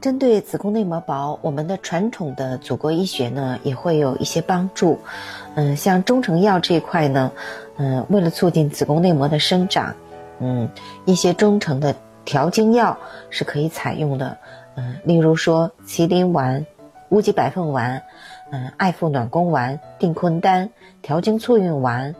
[0.00, 5.00] 针对子宫内膜薄，我们的传统的祖国医学呢也会有一些帮助。
[5.56, 7.32] 嗯，像中成药这一块呢，
[7.78, 9.94] 嗯，为了促进子宫内膜的生长，
[10.38, 10.68] 嗯，
[11.04, 12.96] 一些中成的调经药
[13.28, 14.38] 是可以采用的。
[14.76, 16.64] 嗯，例如说麒麟丸、
[17.08, 18.00] 乌鸡白凤丸、
[18.52, 20.70] 嗯，艾附暖宫丸、定坤丹、
[21.02, 22.14] 调经促孕丸，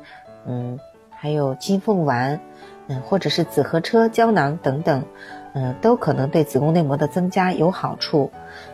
[0.47, 2.41] 嗯，还有金凤丸，
[2.89, 5.05] 嗯，或者是紫河车胶囊等等。
[5.55, 8.31] 嗯，都可能对子宫内膜的增加有好处，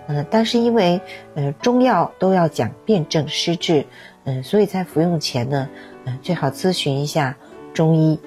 [0.07, 1.01] 嗯，但是因为，
[1.35, 3.87] 嗯，中药都要讲辨证施治，
[4.25, 5.69] 嗯，所以在服用前呢，
[6.05, 7.37] 嗯，最好咨询一下
[7.73, 8.19] 中医。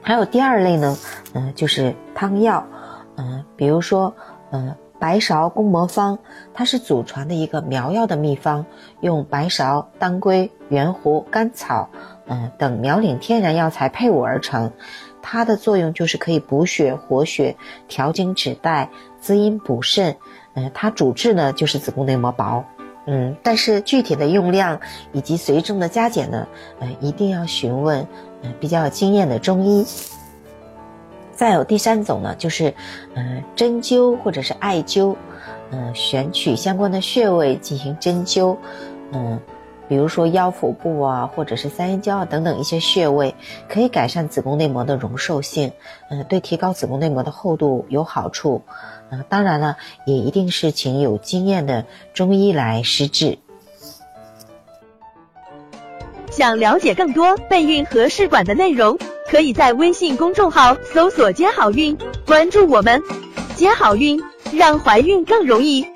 [0.00, 0.96] 还有第二类呢，
[1.34, 2.66] 嗯，就是汤药，
[3.16, 4.14] 嗯，比如说，
[4.50, 6.18] 嗯，白芍攻膜方，
[6.54, 8.64] 它是祖传的一个苗药的秘方，
[9.00, 11.88] 用白芍、当归、圆胡、甘草，
[12.26, 14.72] 嗯，等苗岭天然药材配伍而成。
[15.22, 17.56] 它的作用就是可以补血活血、
[17.88, 20.14] 调经止带、滋阴补肾。
[20.54, 22.62] 嗯，它主治呢就是子宫内膜薄。
[23.06, 24.78] 嗯，但是具体的用量
[25.12, 26.46] 以及随症的加减呢，
[26.80, 28.06] 嗯，一定要询问
[28.42, 29.86] 嗯比较有经验的中医。
[31.32, 32.74] 再有第三种呢，就是
[33.14, 35.16] 嗯针灸或者是艾灸，
[35.70, 38.56] 嗯选取相关的穴位进行针灸，
[39.12, 39.40] 嗯。
[39.92, 43.34] 比如说腰腹部啊，或者是三阴交啊等等一些穴位，
[43.68, 45.72] 可以改善子宫内膜的容受性，
[46.08, 48.62] 嗯，对提高子宫内膜的厚度有好处，
[49.10, 49.76] 嗯，当然了，
[50.06, 51.84] 也一定是请有经验的
[52.14, 53.36] 中医来施治。
[56.30, 63.02] 想了解更多备孕和试管的内容，可以在微信公众号搜索“接好运”，关注我们，
[63.56, 64.18] 接好运，
[64.54, 65.86] 让怀孕更容易。